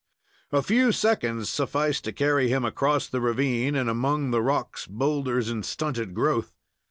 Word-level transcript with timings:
A 0.51 0.63
few 0.63 0.91
seconds 0.91 1.47
sufficed 1.51 2.05
to 2.05 2.11
carry 2.11 2.47
him 2.49 2.65
across 2.65 3.05
the 3.07 3.21
ravine, 3.21 3.75
and 3.75 3.87
among 3.87 4.31
the 4.31 4.41
rocks, 4.41 4.87
boulders, 4.87 5.47
and 5.47 5.63
stunted 5.63 6.15
growth. 6.15 6.53